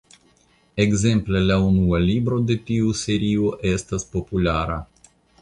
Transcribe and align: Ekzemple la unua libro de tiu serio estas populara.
Ekzemple 0.85 1.41
la 1.51 1.57
unua 1.65 1.99
libro 2.05 2.39
de 2.53 2.57
tiu 2.71 2.95
serio 3.03 3.53
estas 3.75 4.09
populara. 4.17 4.81